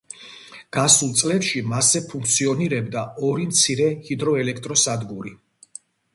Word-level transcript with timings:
გასულ 0.77 1.11
წლებში 1.19 1.61
მასზე 1.73 2.01
ფუნქციონირებდა 2.13 3.05
ორი 3.29 3.47
მცირე 3.53 3.93
ჰიდროელექტროსადგური. 4.09 5.37